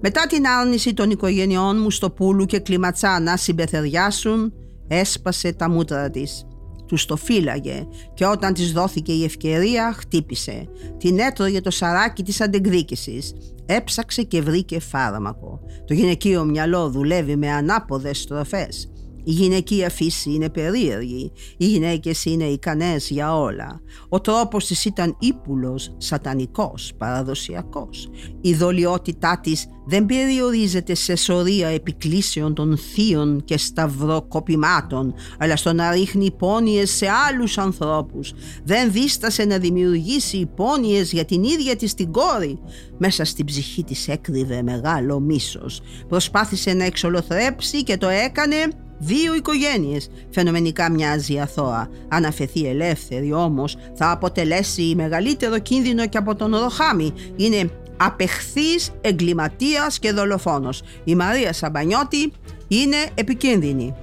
Μετά 0.01 0.27
την 0.27 0.47
άρνηση 0.47 0.95
των 0.95 1.11
οικογενειών 1.11 1.81
μου 1.81 1.91
στο 1.91 2.11
Πούλου 2.11 2.47
και 2.47 2.59
Κλιματσά 2.59 3.21
να 3.21 3.37
συμπεθεριάσουν, 3.37 4.53
έσπασε 4.89 5.53
τα 5.53 5.71
μούτρα 5.71 6.11
της. 6.11 6.47
Τους 6.87 7.05
το 7.05 7.17
φύλαγε 7.17 7.87
και 8.15 8.27
όταν 8.27 8.55
της 8.55 8.73
δόθηκε 8.73 9.13
η 9.13 9.25
ευκαιρία 9.25 9.95
χτύπησε. 9.97 10.69
Την 10.99 11.19
έτρωγε 11.19 11.61
το 11.61 11.71
σαράκι 11.71 12.23
της 12.23 12.41
αντεκδίκησης. 12.41 13.33
Έψαξε 13.67 14.23
και 14.23 14.43
βρήκε 14.43 14.81
φάρμακο. 14.81 15.61
Το 15.87 15.95
γυναικείο 15.95 16.45
μυαλό 16.45 16.91
δουλεύει 16.91 17.37
με 17.37 17.51
ανάποδες 17.51 18.19
στροφές. 18.19 18.92
Η 19.25 19.31
γυναικεία 19.31 19.91
φύση 19.91 20.31
είναι 20.31 20.51
περίεργη. 20.51 21.33
Οι 21.57 21.67
γυναίκες 21.67 22.25
είναι 22.25 22.45
ικανές 22.45 23.11
για 23.11 23.39
όλα. 23.39 23.81
Ο 24.09 24.21
τρόπος 24.21 24.67
της 24.67 24.85
ήταν 24.85 25.17
ύπουλος, 25.19 25.95
σατανικός, 25.97 26.93
παραδοσιακός. 26.99 28.11
Η 28.41 28.55
δολιότητά 28.55 29.41
της 29.43 29.67
δεν 29.87 30.07
περιορίζεται 30.07 30.95
σε 30.95 31.17
σωρία 31.17 31.69
επικλήσεων 31.69 32.55
των 32.55 32.77
θείων 32.77 33.45
και 33.45 33.59
σταυροκοπημάτων, 33.59 35.15
αλλά 35.39 35.57
στο 35.57 35.73
να 35.73 35.91
ρίχνει 35.91 36.25
υπόνοιες 36.25 36.91
σε 36.91 37.07
άλλους 37.29 37.59
ανθρώπους. 37.59 38.33
Δεν 38.65 38.93
δίστασε 38.93 39.45
να 39.45 39.59
δημιουργήσει 39.59 40.37
υπόνοιες 40.37 41.13
για 41.13 41.25
την 41.25 41.43
ίδια 41.43 41.77
της 41.77 41.95
την 41.95 42.13
κόρη. 42.13 42.59
Μέσα 42.99 43.25
στην 43.25 43.45
ψυχή 43.45 43.85
της 43.85 44.09
έκρυβε 44.09 44.63
μεγάλο 44.63 45.21
μίσος. 45.21 45.81
Προσπάθησε 46.09 46.73
να 46.73 46.85
εξολοθρέψει 46.85 47.83
και 47.83 47.97
το 47.97 48.09
έκανε 48.09 48.57
δύο 49.05 49.35
οικογένειες. 49.35 50.09
Φαινομενικά 50.31 50.91
μοιάζει 50.91 51.39
αθώα. 51.39 51.89
Αν 52.09 52.25
αφαιθεί 52.25 52.69
ελεύθερη 52.69 53.33
όμως 53.33 53.77
θα 53.95 54.11
αποτελέσει 54.11 54.93
μεγαλύτερο 54.97 55.59
κίνδυνο 55.59 56.07
και 56.07 56.19
από 56.19 56.35
τον 56.35 56.57
Ροχάμι. 56.57 57.13
Είναι 57.37 57.71
απεχθής 57.97 58.91
εγκληματίας 59.01 59.99
και 59.99 60.13
δολοφόνος. 60.13 60.83
Η 61.05 61.15
Μαρία 61.15 61.53
Σαμπανιώτη 61.53 62.33
είναι 62.69 62.97
επικίνδυνη. 63.15 63.95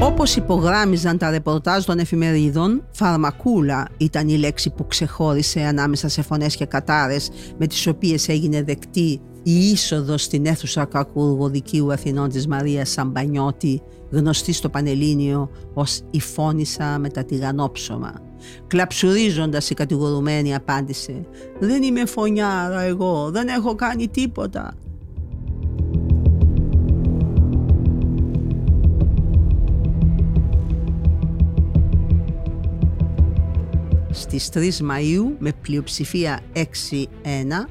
Όπως 0.00 0.36
υπογράμμιζαν 0.36 1.18
τα 1.18 1.30
ρεπορτάζ 1.30 1.84
των 1.84 1.98
εφημερίδων, 1.98 2.82
φαρμακούλα 2.90 3.88
ήταν 3.96 4.28
η 4.28 4.36
λέξη 4.36 4.70
που 4.70 4.86
ξεχώρισε 4.86 5.60
ανάμεσα 5.60 6.08
σε 6.08 6.22
φωνές 6.22 6.56
και 6.56 6.64
κατάρες 6.64 7.30
με 7.58 7.66
τις 7.66 7.86
οποίες 7.86 8.28
έγινε 8.28 8.62
δεκτή 8.62 9.20
η 9.48 9.70
είσοδο 9.70 10.18
στην 10.18 10.46
αίθουσα 10.46 10.84
κακουργοδικίου 10.84 11.92
Αθηνών 11.92 12.28
της 12.28 12.46
Μαρίας 12.46 12.90
Σαμπανιώτη, 12.90 13.82
γνωστή 14.10 14.52
στο 14.52 14.68
Πανελλήνιο 14.68 15.50
ως 15.74 16.02
η 16.10 16.20
φώνησα 16.20 16.98
με 16.98 17.08
τα 17.08 17.24
τηγανόψωμα. 17.24 18.14
Κλαψουρίζοντας 18.66 19.70
η 19.70 19.74
κατηγορουμένη 19.74 20.54
απάντησε 20.54 21.26
«Δεν 21.60 21.82
είμαι 21.82 22.06
φωνιάρα 22.06 22.80
εγώ, 22.80 23.30
δεν 23.30 23.48
έχω 23.48 23.74
κάνει 23.74 24.08
τίποτα». 24.08 24.74
Στις 34.38 34.80
3 34.80 34.90
Μαΐου 34.90 35.34
με 35.38 35.52
πλειοψηφία 35.62 36.40
6-1 36.54 36.60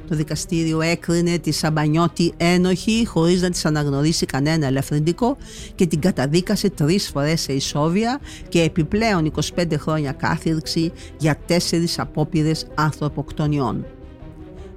το 0.08 0.16
δικαστήριο 0.16 0.82
έκρινε 0.82 1.38
τη 1.38 1.52
Σαμπανιώτη 1.52 2.34
ένοχη 2.38 3.06
χωρίς 3.06 3.42
να 3.42 3.50
της 3.50 3.66
αναγνωρίσει 3.66 4.26
κανένα 4.26 4.66
ελαφρυντικό 4.66 5.38
και 5.76 5.86
την 5.86 6.00
καταδίκασε 6.00 6.70
τρεις 6.70 7.08
φορές 7.08 7.42
σε 7.42 7.54
ισόβια 7.54 8.20
και 8.50 8.62
επιπλέον 8.62 9.32
25 9.56 9.66
χρόνια 9.78 10.12
κάθυρξη 10.12 10.92
για 11.18 11.38
τέσσερις 11.46 12.00
απόπειρες 12.00 12.66
ανθρωποκτονιών. 12.76 13.86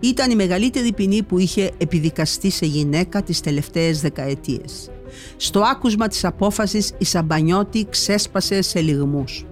Ήταν 0.01 0.31
η 0.31 0.35
μεγαλύτερη 0.35 0.93
ποινή 0.93 1.23
που 1.23 1.39
είχε 1.39 1.71
επιδικαστεί 1.79 2.51
σε 2.51 2.67
γυναίκα 2.67 3.23
τις 3.23 3.41
τελευταίες 3.41 4.01
δεκαετίες. 4.01 4.91
Στο 5.37 5.61
άκουσμα 5.61 6.09
της 6.09 6.25
απόφασης 6.25 6.93
η 6.99 7.05
Σαμπανιώτη 7.05 7.87
ξέσπασε 7.91 8.63
σε 8.63 8.81
λιγμούς. 8.81 9.45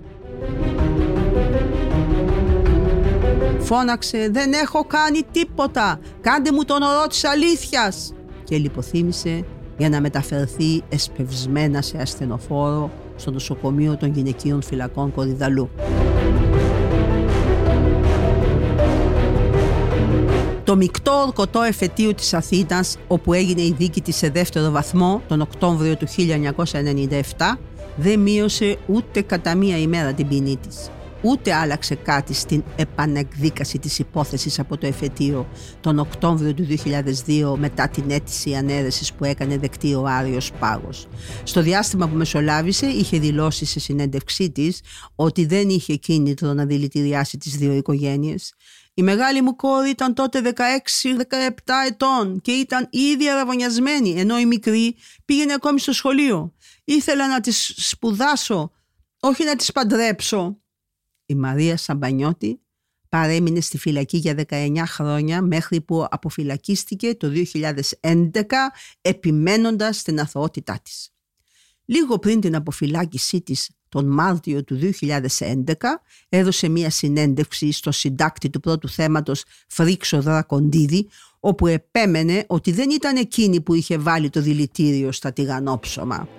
Φώναξε 3.66 4.28
«Δεν 4.32 4.52
έχω 4.52 4.84
κάνει 4.84 5.22
τίποτα! 5.32 6.00
Κάντε 6.20 6.52
μου 6.52 6.64
τον 6.64 6.82
ορό 6.82 7.06
της 7.06 7.24
αλήθειας!» 7.24 8.12
και 8.44 8.56
λιποθύμησε 8.56 9.44
για 9.76 9.88
να 9.88 10.00
μεταφερθεί 10.00 10.82
εσπευσμένα 10.88 11.82
σε 11.82 11.98
ασθενοφόρο 12.00 12.90
στο 13.16 13.30
νοσοκομείο 13.30 13.96
των 13.96 14.12
γυναικείων 14.12 14.62
φυλακών 14.62 15.12
Κορυδαλού. 15.12 15.70
Το 20.64 20.76
μεικτό 20.76 21.12
ορκωτό 21.26 21.62
εφετείο 21.62 22.14
της 22.14 22.34
Αθήνας, 22.34 22.96
όπου 23.08 23.32
έγινε 23.32 23.62
η 23.62 23.74
δίκη 23.78 24.00
της 24.00 24.16
σε 24.16 24.28
δεύτερο 24.28 24.70
βαθμό 24.70 25.22
τον 25.28 25.40
Οκτώβριο 25.40 25.96
του 25.96 26.06
1997, 26.06 27.58
δεν 27.96 28.20
μείωσε 28.20 28.76
ούτε 28.86 29.20
κατά 29.22 29.54
μία 29.54 29.78
ημέρα 29.78 30.12
την 30.12 30.28
ποινή 30.28 30.56
της 30.56 30.90
ούτε 31.22 31.54
άλλαξε 31.54 31.94
κάτι 31.94 32.34
στην 32.34 32.64
επανεκδίκαση 32.76 33.78
της 33.78 33.98
υπόθεσης 33.98 34.58
από 34.58 34.76
το 34.76 34.86
εφετείο 34.86 35.48
τον 35.80 35.98
Οκτώβριο 35.98 36.54
του 36.54 36.66
2002 37.26 37.54
μετά 37.56 37.88
την 37.88 38.10
αίτηση 38.10 38.54
ανέρεσης 38.54 39.12
που 39.12 39.24
έκανε 39.24 39.58
δεκτή 39.58 39.94
ο 39.94 40.04
Άριος 40.06 40.52
Πάγος. 40.52 41.06
Στο 41.42 41.62
διάστημα 41.62 42.08
που 42.08 42.16
μεσολάβησε 42.16 42.86
είχε 42.86 43.18
δηλώσει 43.18 43.64
σε 43.64 43.80
συνέντευξή 43.80 44.50
της 44.50 44.80
ότι 45.14 45.46
δεν 45.46 45.68
είχε 45.68 45.94
κίνητρο 45.94 46.52
να 46.52 46.64
δηλητηριάσει 46.64 47.38
τις 47.38 47.56
δύο 47.56 47.72
οικογένειες. 47.72 48.54
Η 48.98 49.02
μεγάλη 49.02 49.42
μου 49.42 49.56
κόρη 49.56 49.88
ήταν 49.88 50.14
τότε 50.14 50.52
16-17 50.56 50.62
ετών 51.86 52.40
και 52.40 52.52
ήταν 52.52 52.88
ήδη 52.90 53.30
αραβωνιασμένη 53.30 54.10
ενώ 54.20 54.38
η 54.38 54.46
μικρή 54.46 54.96
πήγαινε 55.24 55.52
ακόμη 55.52 55.80
στο 55.80 55.92
σχολείο. 55.92 56.54
Ήθελα 56.84 57.28
να 57.28 57.40
τις 57.40 57.72
σπουδάσω, 57.76 58.70
όχι 59.20 59.44
να 59.44 59.56
τις 59.56 59.72
παντρέψω. 59.72 60.60
Η 61.26 61.34
Μαρία 61.34 61.76
Σαμπανιώτη 61.76 62.60
παρέμεινε 63.08 63.60
στη 63.60 63.78
φυλακή 63.78 64.16
για 64.16 64.34
19 64.48 64.82
χρόνια 64.86 65.42
μέχρι 65.42 65.80
που 65.80 66.06
αποφυλακίστηκε 66.10 67.14
το 67.14 67.32
2011 68.00 68.42
επιμένοντας 69.00 69.98
στην 69.98 70.20
αθωότητά 70.20 70.80
της. 70.82 71.10
λίγο 71.84 72.18
πριν 72.18 72.40
την 72.40 72.56
αποφυλάκησή 72.56 73.40
της 73.40 73.70
τον 73.88 74.06
Μάρτιο 74.06 74.64
του 74.64 74.78
2011 75.00 75.74
έδωσε 76.28 76.68
μία 76.68 76.90
συνέντευξη 76.90 77.72
στο 77.72 77.90
συντάκτη 77.90 78.50
του 78.50 78.60
πρώτου 78.60 78.88
θέματος 78.88 79.44
Φρίξο 79.68 80.22
Δρακοντίδη 80.22 81.08
όπου 81.40 81.66
επέμενε 81.66 82.44
ότι 82.46 82.72
δεν 82.72 82.90
ήταν 82.90 83.16
εκείνη 83.16 83.60
που 83.60 83.74
είχε 83.74 83.98
βάλει 83.98 84.30
το 84.30 84.40
δηλητήριο 84.40 85.12
στα 85.12 85.32
τηγανόψωμα. 85.32 86.35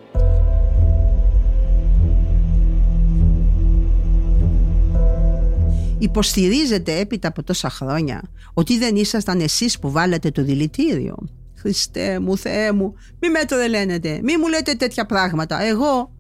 Υποστηρίζετε 6.00 7.00
έπειτα 7.00 7.28
από 7.28 7.44
τόσα 7.44 7.70
χρόνια 7.70 8.22
ότι 8.54 8.78
δεν 8.78 8.96
ήσασταν 8.96 9.40
εσείς 9.40 9.80
που 9.80 9.92
βάλατε 9.92 10.32
το 10.32 10.44
δηλητήριο; 10.44 11.16
Χριστέ 11.60 12.20
μου, 12.20 12.38
Θεέ 12.38 12.72
μου, 12.72 12.94
μη 13.20 13.30
με 13.30 13.44
τρελαίνετε, 13.46 14.20
μη 14.24 14.38
μου 14.38 14.48
λέτε 14.48 14.74
τέτοια 14.74 15.06
πράγματα. 15.06 15.62
Εγώ 15.62 16.12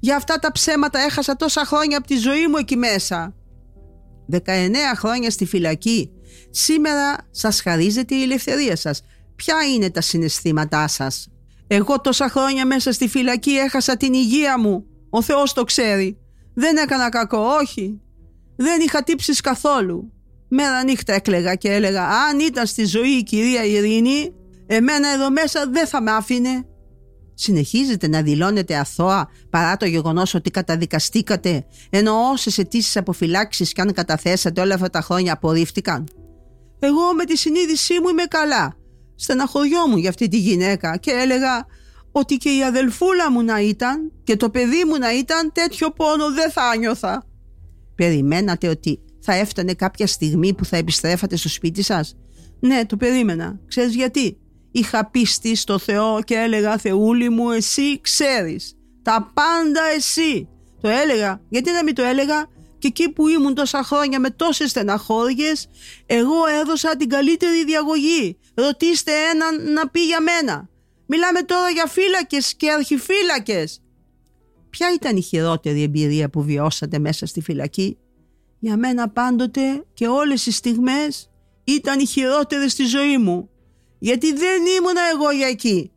για 0.00 0.16
αυτά 0.16 0.38
τα 0.38 0.52
ψέματα 0.52 0.98
έχασα 0.98 1.36
τόσα 1.36 1.64
χρόνια 1.64 1.98
από 1.98 2.06
τη 2.06 2.16
ζωή 2.16 2.46
μου 2.46 2.56
εκεί 2.56 2.76
μέσα. 2.76 3.34
19 4.32 4.38
χρόνια 4.96 5.30
στη 5.30 5.44
φυλακή. 5.46 6.10
Σήμερα 6.50 7.16
σας 7.30 7.60
χαρίζεται 7.60 8.14
η 8.14 8.22
ελευθερία 8.22 8.76
σας. 8.76 9.02
Ποια 9.36 9.56
είναι 9.74 9.90
τα 9.90 10.00
συναισθήματά 10.00 10.88
σας; 10.88 11.28
Εγώ 11.66 12.00
τόσα 12.00 12.28
χρόνια 12.28 12.66
μέσα 12.66 12.92
στη 12.92 13.08
φυλακή 13.08 13.50
έχασα 13.50 13.96
την 13.96 14.12
υγεία 14.12 14.58
μου. 14.58 14.84
Ο 15.10 15.22
Θεός 15.22 15.52
το 15.52 15.64
ξέρει. 15.64 16.18
Δεν 16.54 16.76
έκανα 16.76 17.08
κακό, 17.08 17.38
όχι. 17.38 18.00
Δεν 18.60 18.80
είχα 18.80 19.02
τύψεις 19.02 19.40
καθόλου. 19.40 20.12
Μέρα 20.48 20.84
νύχτα 20.84 21.12
έκλεγα 21.12 21.54
και 21.54 21.72
έλεγα 21.72 22.08
αν 22.08 22.38
ήταν 22.40 22.66
στη 22.66 22.84
ζωή 22.84 23.08
η 23.08 23.22
κυρία 23.22 23.64
Ειρήνη, 23.64 24.34
εμένα 24.66 25.08
εδώ 25.08 25.30
μέσα 25.30 25.66
δεν 25.70 25.86
θα 25.86 26.02
με 26.02 26.10
άφηνε. 26.10 26.66
Συνεχίζετε 27.34 28.08
να 28.08 28.22
δηλώνετε 28.22 28.76
αθώα 28.76 29.28
παρά 29.50 29.76
το 29.76 29.86
γεγονός 29.86 30.34
ότι 30.34 30.50
καταδικαστήκατε, 30.50 31.66
ενώ 31.90 32.30
όσες 32.32 32.58
αιτήσεις 32.58 32.96
αποφυλάξεις 32.96 33.72
και 33.72 33.80
αν 33.80 33.92
καταθέσατε 33.92 34.60
όλα 34.60 34.74
αυτά 34.74 34.90
τα 34.90 35.00
χρόνια 35.00 35.32
απορρίφθηκαν. 35.32 36.08
Εγώ 36.78 37.14
με 37.14 37.24
τη 37.24 37.36
συνείδησή 37.36 38.00
μου 38.00 38.08
είμαι 38.08 38.24
καλά. 38.24 38.76
Στεναχωριόμουν 39.14 39.98
για 39.98 40.08
αυτή 40.08 40.28
τη 40.28 40.38
γυναίκα 40.38 40.96
και 40.96 41.10
έλεγα 41.10 41.66
ότι 42.12 42.36
και 42.36 42.56
η 42.56 42.64
αδελφούλα 42.64 43.30
μου 43.30 43.42
να 43.42 43.60
ήταν 43.60 44.12
και 44.24 44.36
το 44.36 44.50
παιδί 44.50 44.84
μου 44.84 44.98
να 44.98 45.14
ήταν 45.14 45.52
τέτοιο 45.52 45.90
πόνο 45.90 46.32
δεν 46.32 46.50
θα 46.50 46.62
άνιωθα. 46.62 47.27
Περιμένατε 47.98 48.68
ότι 48.68 49.00
θα 49.20 49.34
έφτανε 49.34 49.74
κάποια 49.74 50.06
στιγμή 50.06 50.54
που 50.54 50.64
θα 50.64 50.76
επιστρέφατε 50.76 51.36
στο 51.36 51.48
σπίτι 51.48 51.82
σας; 51.82 52.16
Ναι, 52.60 52.86
το 52.86 52.96
περίμενα. 52.96 53.60
Ξέρεις 53.68 53.94
γιατί; 53.94 54.38
Είχα 54.70 55.10
πίστη 55.10 55.54
στο 55.54 55.78
Θεό 55.78 56.22
και 56.24 56.34
έλεγα 56.34 56.78
Θεούλη 56.78 57.28
μου 57.28 57.50
εσύ 57.50 58.00
ξέρεις. 58.00 58.76
Τα 59.02 59.30
πάντα 59.34 59.80
εσύ 59.96 60.48
το 60.80 60.88
έλεγα. 60.88 61.40
Γιατί 61.48 61.70
να 61.70 61.82
μην 61.82 61.94
το 61.94 62.02
έλεγα; 62.02 62.46
Και 62.78 62.86
εκεί 62.86 63.12
που 63.12 63.28
ήμουν 63.28 63.54
τόσα 63.54 63.82
χρόνια 63.82 64.20
με 64.20 64.30
τόσες 64.30 64.70
στεναχώριες 64.70 65.68
εγώ 66.06 66.46
έδωσα 66.60 66.96
την 66.96 67.08
καλύτερη 67.08 67.64
διαγωγή. 67.64 68.38
Ρωτήστε 68.54 69.12
έναν 69.32 69.72
να 69.72 69.88
πει 69.88 70.00
για 70.00 70.20
μένα. 70.20 70.68
Μιλάμε 71.06 71.42
τώρα 71.42 71.70
για 71.70 71.86
φύλακες 71.86 72.54
και 72.54 72.70
αρχιφύλακες 72.70 73.80
Ποια 74.78 74.92
ήταν 74.92 75.16
η 75.16 75.20
χειρότερη 75.20 75.82
εμπειρία 75.82 76.30
που 76.30 76.42
βιώσατε 76.42 76.98
μέσα 76.98 77.26
στη 77.26 77.40
φυλακή; 77.40 77.98
Για 78.58 78.76
μένα 78.76 79.08
πάντοτε 79.08 79.84
και 79.94 80.06
όλες 80.06 80.46
οι 80.46 80.52
στιγμές 80.52 81.30
ήταν 81.64 81.98
οι 81.98 82.06
χειρότερες 82.06 82.72
στη 82.72 82.84
ζωή 82.84 83.18
μου 83.18 83.50
γιατί 83.98 84.32
δεν 84.32 84.62
ήμουνα 84.78 85.00
εγώ 85.14 85.30
για 85.30 85.46
εκεί. 85.46 85.90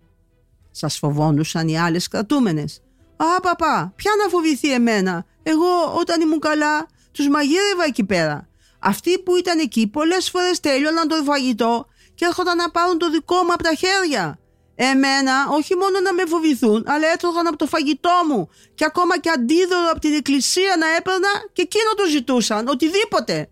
Σας 0.72 0.98
φοβόντουσαν 0.98 1.68
οι 1.68 1.80
άλλες 1.80 2.08
κρατούμενες. 2.08 2.82
Α, 3.16 3.40
παπά, 3.42 3.94
ποια 3.96 4.12
να 4.24 4.30
φοβηθεί 4.30 4.74
εμένα; 4.74 5.26
Εγώ 5.44 5.96
όταν 6.00 6.22
ήμουν 6.22 6.40
καλά 6.40 6.88
τους 7.12 7.28
μαγείρευα 7.28 7.84
εκεί 7.88 8.04
πέρα. 8.04 8.48
Αυτοί 8.80 9.20
που 9.20 9.36
ήταν 9.36 9.60
εκεί 9.60 9.88
πολλές 9.88 10.30
φορές 10.30 10.60
τέλειωναν 10.60 11.08
το 11.08 11.16
φαγητό 11.16 11.88
και 12.16 12.26
έρχονταν 12.26 12.58
να 12.58 12.72
πάρουν 12.72 12.98
το 12.98 13.10
δικό 13.10 13.36
μου 13.36 13.54
από 13.54 13.64
τα 13.64 13.74
χέρια. 13.74 14.40
Εμένα 14.76 15.34
όχι 15.50 15.76
μόνο 15.76 16.00
να 16.00 16.14
με 16.14 16.26
φοβηθούν, 16.26 16.84
αλλά 16.88 17.08
έτρωγαν 17.14 17.48
από 17.48 17.58
το 17.58 17.66
φαγητό 17.66 18.10
μου 18.30 18.50
και 18.76 18.86
ακόμα 18.86 19.20
και 19.20 19.30
αντίδωρο 19.30 19.90
από 19.92 20.00
την 20.00 20.14
εκκλησία 20.14 20.76
να 20.80 20.88
έπαιρνα 20.98 21.30
και 21.54 21.62
εκείνο 21.62 21.94
το 21.96 22.06
ζητούσαν, 22.10 22.68
οτιδήποτε 22.68 23.50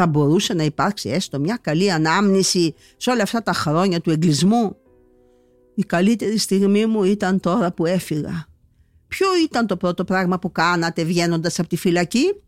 θα 0.00 0.06
μπορούσε 0.06 0.54
να 0.54 0.62
υπάρξει 0.62 1.08
έστω 1.08 1.38
μια 1.38 1.58
καλή 1.60 1.92
ανάμνηση 1.92 2.74
σε 2.96 3.10
όλα 3.10 3.22
αυτά 3.22 3.42
τα 3.42 3.52
χρόνια 3.52 4.00
του 4.00 4.10
εγκλισμού. 4.10 4.76
Η 5.74 5.82
καλύτερη 5.82 6.38
στιγμή 6.38 6.86
μου 6.86 7.04
ήταν 7.04 7.40
τώρα 7.40 7.72
που 7.72 7.86
έφυγα. 7.86 8.46
Ποιο 9.08 9.26
ήταν 9.44 9.66
το 9.66 9.76
πρώτο 9.76 10.04
πράγμα 10.04 10.38
που 10.38 10.52
κάνατε 10.52 11.04
βγαίνοντας 11.04 11.58
από 11.58 11.68
τη 11.68 11.76
φυλακή; 11.76 12.42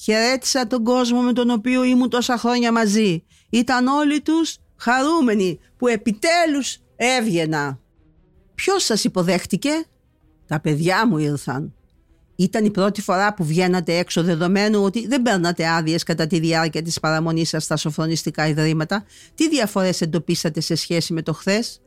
Χαιρέτησα 0.00 0.66
τον 0.66 0.84
κόσμο 0.84 1.20
με 1.20 1.32
τον 1.32 1.50
οποίο 1.50 1.84
ήμουν 1.84 2.10
τόσα 2.10 2.38
χρόνια 2.38 2.72
μαζί. 2.72 3.24
Ήταν 3.50 3.86
όλοι 3.86 4.20
τους 4.20 4.56
χαρούμενοι 4.76 5.58
που 5.76 5.86
επιτέλους 5.86 6.78
έβγαινα. 6.98 7.78
Ποιος 8.54 8.84
σας 8.84 9.04
υποδέχτηκε; 9.04 9.70
Τα 10.46 10.60
παιδιά 10.60 11.06
μου 11.06 11.18
ήρθαν. 11.18 11.72
Ήταν 12.36 12.64
η 12.64 12.70
πρώτη 12.70 13.02
φορά 13.02 13.34
που 13.34 13.44
βγαίνατε 13.44 13.96
έξω 13.96 14.22
δεδομένου 14.22 14.82
ότι 14.82 15.06
δεν 15.06 15.22
παίρνατε 15.22 15.68
άδειες 15.68 16.02
κατά 16.02 16.26
τη 16.26 16.38
διάρκεια 16.38 16.82
της 16.82 17.00
παραμονής 17.00 17.48
σας 17.48 17.64
στα 17.64 17.76
σοφρονιστικά 17.76 18.48
ιδρύματα. 18.48 19.04
Τι 19.34 19.48
διαφορές 19.48 20.00
εντοπίσατε 20.00 20.60
σε 20.60 20.74
σχέση 20.74 21.12
με 21.12 21.22
το 21.22 21.32
χθες; 21.32 21.80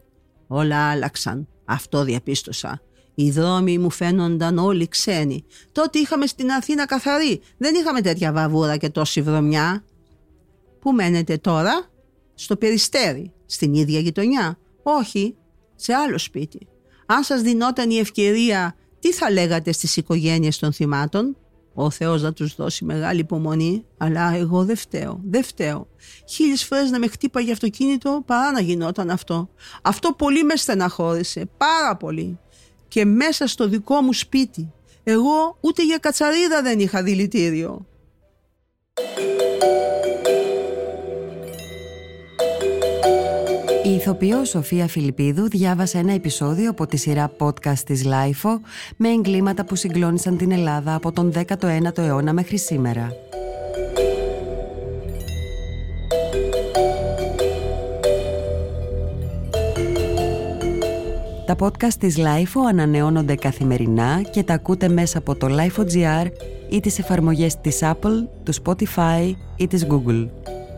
Όλα 0.47 0.89
άλλαξαν. 0.89 1.47
Αυτό 1.65 2.03
διαπίστωσα. 2.03 2.81
Οι 3.15 3.31
δρόμοι 3.31 3.77
μου 3.77 3.89
φαίνονταν 3.89 4.57
όλοι 4.57 4.87
ξένοι. 4.87 5.45
Τότε 5.71 5.99
είχαμε 5.99 6.25
στην 6.25 6.51
Αθήνα 6.51 6.85
καθαρή. 6.85 7.41
Δεν 7.57 7.75
είχαμε 7.75 8.01
τέτοια 8.01 8.31
βαβούρα 8.31 8.77
και 8.77 8.89
τόση 8.89 9.21
βρωμιά. 9.21 9.83
Πού 10.79 10.91
μένετε 10.91 11.37
τώρα; 11.37 11.89
Στο 12.33 12.55
Περιστέρι. 12.55 13.33
Στην 13.45 13.73
ίδια 13.73 13.99
γειτονιά. 13.99 14.57
Όχι. 14.83 15.35
Σε 15.75 15.93
άλλο 15.93 16.17
σπίτι. 16.17 16.67
Αν 17.05 17.23
σας 17.23 17.41
δινόταν 17.41 17.89
η 17.89 17.97
ευκαιρία 17.97 18.75
τι 18.99 19.13
θα 19.13 19.31
λέγατε 19.31 19.71
στις 19.71 19.97
οικογένειες 19.97 20.59
των 20.59 20.73
θυμάτων; 20.73 21.37
Ο 21.73 21.89
Θεός 21.89 22.21
να 22.21 22.33
τους 22.33 22.55
δώσει 22.55 22.85
μεγάλη 22.85 23.19
υπομονή, 23.19 23.85
αλλά 23.97 24.35
εγώ 24.35 24.65
δεν 24.65 24.75
φταίω, 24.75 25.21
δεν 25.23 25.43
φταίω. 25.43 25.87
Χίλιες 26.29 26.63
φορές 26.63 26.89
να 26.89 26.99
με 26.99 27.07
χτύπαγε 27.07 27.51
αυτοκίνητο 27.51 28.23
παρά 28.25 28.51
να 28.51 28.61
γινόταν 28.61 29.09
αυτό. 29.09 29.49
Αυτό 29.81 30.13
πολύ 30.13 30.43
με 30.43 30.55
στεναχώρησε, 30.55 31.49
πάρα 31.57 31.97
πολύ. 31.97 32.39
Και 32.87 33.05
μέσα 33.05 33.47
στο 33.47 33.67
δικό 33.67 34.01
μου 34.01 34.13
σπίτι. 34.13 34.71
Εγώ 35.03 35.57
ούτε 35.61 35.85
για 35.85 35.97
κατσαρίδα 35.97 36.61
δεν 36.61 36.79
είχα 36.79 37.03
δηλητήριο. 37.03 37.85
Ηθοποιός 44.01 44.49
Σοφία 44.49 44.87
Φιλιππίδου 44.87 45.49
διάβασε 45.49 45.97
ένα 45.97 46.13
επεισόδιο 46.13 46.69
από 46.69 46.85
τη 46.85 46.97
σειρά 46.97 47.31
podcast 47.37 47.79
της 47.85 48.05
Lifeo 48.05 48.59
με 48.97 49.09
εγκλήματα 49.09 49.65
που 49.65 49.75
συγκλώνησαν 49.75 50.37
την 50.37 50.51
Ελλάδα 50.51 50.95
από 50.95 51.11
τον 51.11 51.31
19ο 51.35 51.97
αιώνα 51.97 52.33
μέχρι 52.33 52.57
σήμερα. 52.57 53.11
Τα 61.45 61.55
podcast 61.59 61.93
της 61.99 62.17
Lifeo 62.17 62.61
ανανεώνονται 62.69 63.35
καθημερινά 63.35 64.21
και 64.31 64.43
τα 64.43 64.53
ακούτε 64.53 64.89
μέσα 64.89 65.17
από 65.17 65.35
το 65.35 65.47
Lifeo.gr 65.49 66.27
ή 66.69 66.79
τις 66.79 66.99
εφαρμογές 66.99 67.61
της 67.61 67.79
Apple, 67.81 68.27
του 68.43 68.53
Spotify 68.63 69.33
ή 69.55 69.67
της 69.67 69.87
Google. 69.89 70.27